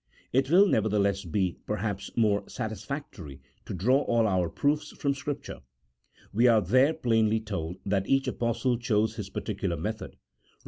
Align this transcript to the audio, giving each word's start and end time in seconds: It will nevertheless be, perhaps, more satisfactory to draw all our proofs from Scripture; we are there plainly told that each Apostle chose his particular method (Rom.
It 0.33 0.49
will 0.49 0.65
nevertheless 0.65 1.25
be, 1.25 1.59
perhaps, 1.67 2.09
more 2.17 2.43
satisfactory 2.49 3.39
to 3.67 3.73
draw 3.75 3.99
all 3.99 4.27
our 4.27 4.49
proofs 4.49 4.89
from 4.93 5.13
Scripture; 5.13 5.59
we 6.33 6.47
are 6.47 6.59
there 6.59 6.95
plainly 6.95 7.39
told 7.39 7.77
that 7.85 8.09
each 8.09 8.27
Apostle 8.27 8.79
chose 8.79 9.17
his 9.17 9.29
particular 9.29 9.77
method 9.77 10.13
(Rom. 10.13 10.19